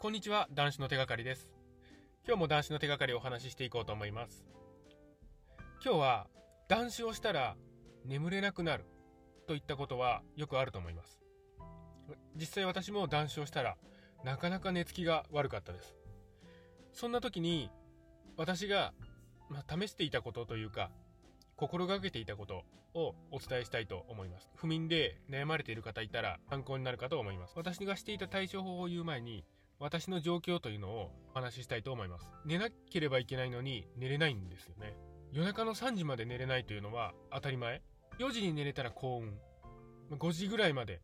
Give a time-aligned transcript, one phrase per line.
[0.00, 1.50] こんにちは、男子の手がかりです。
[2.24, 4.46] 今日も男子の手がかりをお話ししていこうと思います。
[5.84, 6.28] 今日は、
[6.68, 7.56] 男子をしたら
[8.04, 8.84] 眠れなくなる
[9.48, 11.18] といったことはよくあると思います。
[12.36, 13.76] 実際私も男子をしたら
[14.22, 15.96] なかなか寝つきが悪かったです。
[16.92, 17.68] そんな時に
[18.36, 18.94] 私が、
[19.50, 20.92] まあ、試していたことというか、
[21.56, 22.62] 心がけていたこと
[22.94, 24.48] をお伝えしたいと思います。
[24.54, 27.54] 不眠で悩まれている方いたら参考になるかと思います。
[27.56, 29.44] 私がしていた対処法を言う前に、
[29.80, 32.28] 私の状況というのをお話ししたいと思います。
[32.44, 34.96] 寝なければいけないのに寝れないんですよね。
[35.32, 37.82] 夜中の3時まで寝れないというのは当たり前。
[38.18, 39.38] 4時に寝れたら幸運。
[40.18, 41.00] 5時ぐらいまで。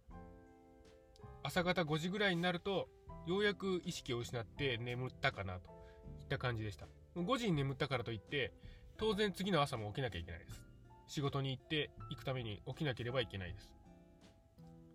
[1.44, 2.88] 朝方5時ぐらいになると、
[3.26, 6.86] ようやく意識を失って眠ったかなといった感じでした。
[7.16, 8.52] 5時に眠ったからといって、
[8.96, 10.64] 当然次の朝も起きなきゃいけないです。
[11.06, 13.70] 仕事に行って行くために起きなければいけないです。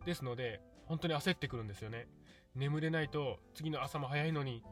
[0.06, 2.08] ですので、本当に焦ってくるんですよね。
[2.56, 4.64] 眠れないと次の朝も早いのに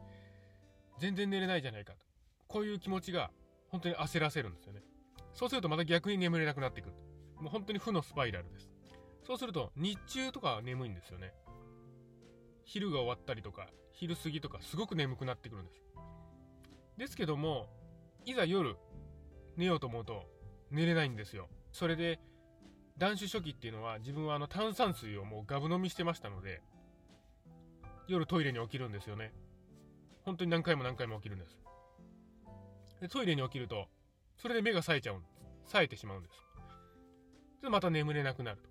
[0.98, 1.98] 全然寝れないじゃないかと。
[2.46, 3.30] こういう気持ちが
[3.68, 4.82] 本当に焦らせるんですよね。
[5.34, 6.94] そうするとまた逆に眠れなくなってくる。
[7.40, 8.68] もう本当に負のスパイラルです。
[9.24, 11.32] そうすると日中とか眠いんですよね。
[12.64, 15.82] 昼が終わったりとか、昼過ぎとかすごく眠くなってくるんです。
[16.96, 17.68] ですけども、
[18.24, 18.76] いざ夜
[19.56, 20.24] 寝ようと思うと
[20.70, 21.48] 寝れないんですよ。
[21.72, 22.20] それで、
[22.96, 26.60] 断酒初期っていうのは自分はあの炭酸水をもうガブ飲みしてましたので、
[28.08, 29.32] 夜トイレに起きるんですよね。
[30.24, 31.58] 本当に何回も何回も起きるんです。
[33.00, 33.86] でトイレに起きると、
[34.38, 35.72] それで目が冴えちゃうんです。
[35.72, 36.34] 冴えてしまうんです。
[37.62, 38.70] で、また眠れなくなると。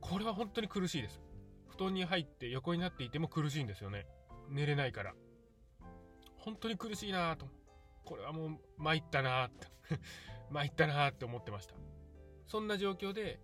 [0.00, 1.20] これは本当に苦しいです。
[1.68, 4.06] 布団に入って横になっていても苦しいんですよね。
[4.48, 5.14] 寝れないから。
[6.36, 7.46] 本当に苦しいなぁと。
[8.04, 9.66] これはもう参ったなぁって
[10.50, 11.74] 参ったなぁって思ってました。
[12.46, 13.40] そんな状況で、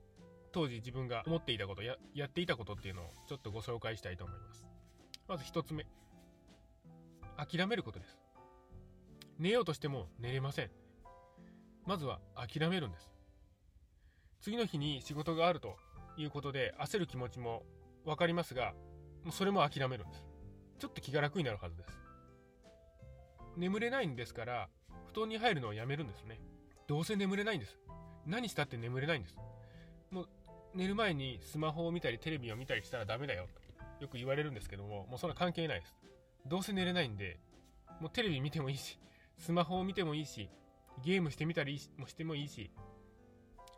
[0.53, 4.74] 当時自分が思っていたことや、やっていたことっていうのをちょっとご紹介したいと思います。
[5.27, 5.87] まず一つ目。
[7.39, 8.19] 諦めることです。
[9.39, 10.71] 寝ようとしても寝れません。
[11.87, 13.11] まずは諦めるんです。
[14.43, 15.77] 次の日に仕事があると
[16.19, 17.63] いうことで焦る気持ちも
[18.05, 18.75] わかりますが、
[19.25, 20.25] もうそれも諦めるんです。
[20.79, 21.99] ちょっと気が楽になるはずです。
[23.57, 24.69] 眠れないんですから、
[25.07, 26.39] 布団に入るのをやめるんですね。
[26.87, 27.79] どうせ眠れないんです。
[28.27, 29.39] 何したって眠れないんです。
[30.11, 30.29] もう
[30.75, 33.64] 寝る前にスマホを見たりテレビを見たりしたらダメだよと。
[34.01, 35.95] よく言われるんですけども、もうそんな関係ないです。
[36.47, 37.39] どうせ寝れないんで、
[38.01, 38.99] もうテレビ見てもいいし、
[39.39, 40.51] スマホを見てもいいし、
[41.03, 42.71] ゲームしてみたりもしてもいいし、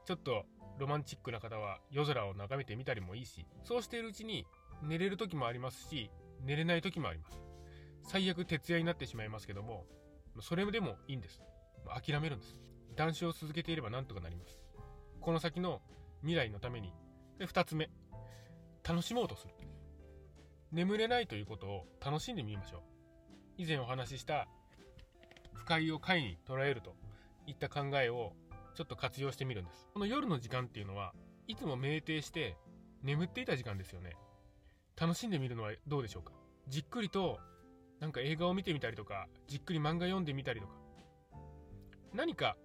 [0.04, 0.44] ちょっと
[0.78, 4.46] ロマンチックな方は夜空を眺めてみたりもいいし、そうしているうちに
[4.82, 6.10] 寝れる時もありますし、
[6.40, 7.40] 寝れない時もあります。
[8.02, 9.86] 最悪徹夜になってしまいますけども、
[10.40, 11.40] それでもいいんです。
[11.86, 12.56] 諦めるんです。
[12.94, 14.58] 断酒を続けていればなんとかなります。
[15.20, 15.82] この先の
[16.20, 16.92] 未来のために。
[17.38, 17.90] で、二つ目。
[18.82, 19.54] 楽しもうとする。
[20.72, 22.80] 眠れないということを楽しんでみましょう。
[23.58, 24.48] 以前お話しした
[25.54, 26.94] 不快を快に捉えると
[27.46, 28.32] いった考えを
[28.74, 29.88] ちょっと活用してみるんです。
[29.94, 31.14] この夜の時間っていうのは
[31.46, 32.56] いつも酩酊して
[33.02, 34.16] 眠っていた時間ですよね。
[35.00, 36.32] 楽しんでみるのはどうでしょうか？
[36.68, 37.38] じっくりと
[38.00, 40.74] なんか映画を見てみたりとか、じっくり漫画読んでみたりとか、
[42.12, 42.56] 何か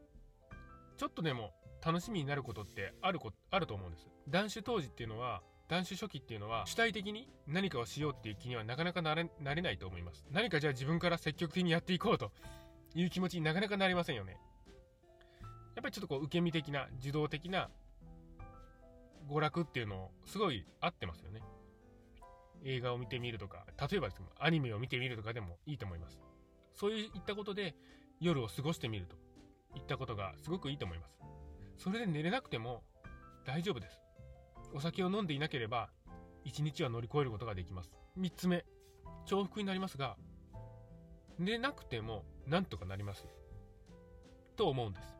[0.98, 1.52] ちょっとでも
[1.86, 4.08] 楽しみになることってあるこあると思うんです。
[4.28, 10.26] 断酒当時っていうのは断酒初期っていうのは主体的に何かをしようっていう気にはなかなかなれなれないと思います。
[10.30, 12.34] 何かじゃあ自分から積極的にやっていこうと
[12.94, 14.38] いう気持ちになかなかなりませんよね。
[15.76, 17.70] やっぱりちょっとこう受け身的な受動的な
[19.30, 21.42] 娯楽っていうのをすごい合ってますよね。
[22.66, 26.20] 映画を見てみるとか、例えばです、アニメを見てみるとかでもいいと思います。
[26.76, 27.76] そういったことで
[28.20, 29.16] 夜を過ごしてみると
[29.78, 31.18] いったことがすごくいいと思います。
[31.78, 32.84] それで寝れなくても
[33.46, 34.01] 大丈夫です。
[34.74, 35.90] お酒を飲んでいなければ、
[36.46, 37.92] 1日は乗り越えることができます。
[38.20, 38.66] 3つ目、
[39.26, 40.18] 重複になりますが、
[41.38, 43.28] 寝なくてもなんとかなります。
[44.56, 45.18] と思うんです。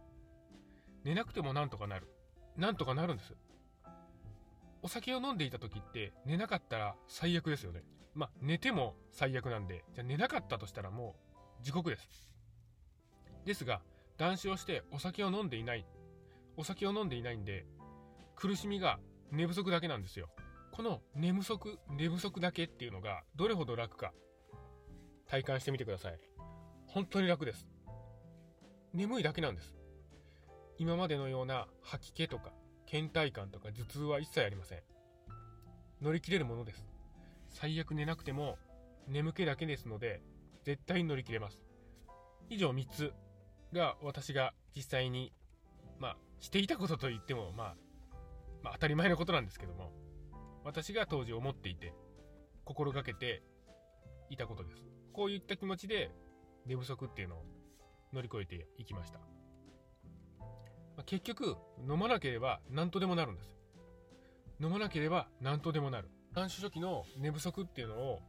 [1.04, 2.08] 寝なくてもなんとかなる。
[2.58, 3.34] なんとかなるんです。
[4.84, 7.84] お酒を飲んでいた時って寝なかったら最悪ですよね。
[8.14, 11.16] まあ寝ても最悪なんで、じゃあ寝なかったとしたらも
[11.60, 12.08] う地獄です。
[13.46, 13.82] ですが、
[14.18, 15.86] 断酒をしてお酒を飲んでいない。
[16.58, 17.66] お酒を飲んでいないんで、
[18.36, 19.00] 苦しみが
[19.32, 20.30] 寝不足だけなんですよ。
[20.72, 24.14] この寝不足、寝不足だけっていうのがどれほど楽か
[25.28, 26.20] 体感してみてください。
[26.88, 27.68] 本当に楽です。
[28.94, 29.74] 眠いだけなんです。
[30.78, 32.52] 今までのような吐き気とか
[32.86, 34.80] 倦怠感とか頭痛は一切ありません。
[36.02, 36.86] 乗り切れるものです。
[37.50, 38.58] 最悪寝なくても
[39.08, 40.22] 眠気だけですので
[40.64, 41.62] 絶対に乗り切れます。
[42.50, 43.14] 以上3つ
[43.72, 45.32] が私が実際に、
[46.00, 47.76] まあ、していたことと言っても、まあ、
[48.64, 49.92] まあ、当たり前のことなんですけども、
[50.64, 51.94] 私が当時思っていて、
[52.64, 53.44] 心がけて
[54.30, 54.84] いたことです。
[55.14, 56.12] こういった気持ちで
[56.66, 57.46] 寝不足っていうのを
[58.14, 59.20] 乗り越えていきました。
[59.20, 59.26] ま
[61.00, 63.58] あ結局、飲まなければ何とでもなるんです。
[64.60, 66.10] 飲まなければ何とでもなる。
[66.34, 68.22] 断酒初期の寝不足っていうのを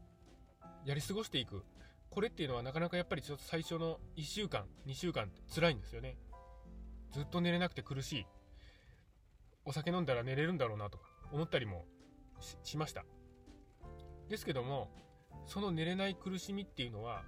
[0.84, 1.62] やり過ごしていく。
[2.10, 6.16] これっていうのはなかなかやっぱりちょっと最初の1週間、2週間って辛いんですよね。
[7.12, 8.26] ずっと寝れなくて苦しい。
[9.64, 11.84] お酒飲んだら寝れるんだろうなとか思ったりも
[12.62, 13.04] しました。
[14.28, 14.90] ですけども、
[15.46, 17.22] その寝れない苦しみっていうのは、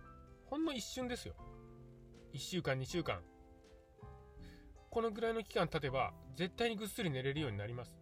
[0.47, 1.35] ほんの一瞬ですよ。
[2.33, 3.21] 1週間、2週間。
[4.91, 7.97] このぐらいの期間経てば、絶対にぐっすり寝れるようになります。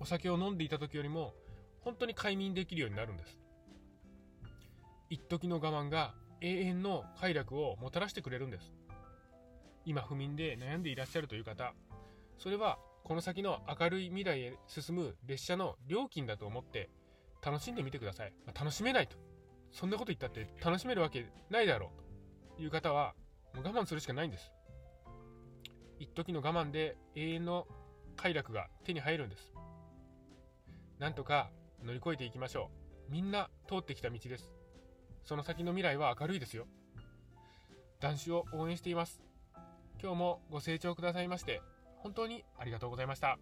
[0.00, 1.34] お酒を飲んでいた時よりも、
[1.80, 3.38] 本当に快眠できるようになるんです。
[5.10, 8.72] 一時の我慢が永遠の快楽をもたらしてくれるんです。
[9.84, 11.74] 今不眠で悩んでいらっしゃるという方、
[12.38, 12.78] それは
[13.08, 16.90] この先の明るい未来へ進む列車の料金だと思って
[17.42, 18.34] 楽しんでみてください。
[18.44, 19.16] まあ、楽しめないと。
[19.72, 21.90] そんなこと言ったって楽しめるわけないだろ
[22.54, 23.14] うという方は
[23.54, 24.52] もう我慢するしかないんです。
[25.98, 27.66] 一時の我慢で永遠の
[28.14, 29.54] 快楽が手に入るんです。
[30.98, 31.50] なんとか
[31.82, 32.70] 乗り越えていきましょ
[33.08, 33.10] う。
[33.10, 34.52] みんな通ってきた道です。
[35.24, 36.66] その先の未来は明るいですよ。
[38.00, 39.22] 男子を応援しています。
[39.98, 41.62] 今日もご清聴くださいまして、
[42.02, 43.38] 本当にありがとうございました。